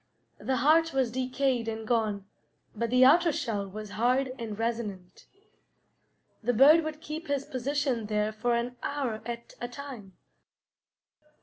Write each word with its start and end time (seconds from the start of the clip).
The 0.39 0.55
heart 0.57 0.93
was 0.93 1.11
decayed 1.11 1.67
and 1.67 1.87
gone, 1.87 2.25
but 2.75 2.89
the 2.89 3.05
outer 3.05 3.31
shell 3.31 3.67
was 3.67 3.91
hard 3.91 4.31
and 4.39 4.57
resonant. 4.57 5.27
The 6.41 6.53
bird 6.53 6.83
would 6.83 7.01
keep 7.01 7.27
his 7.27 7.45
position 7.45 8.07
there 8.07 8.31
for 8.31 8.55
an 8.55 8.77
hour 8.81 9.21
at 9.27 9.53
a 9.61 9.67
time. 9.67 10.13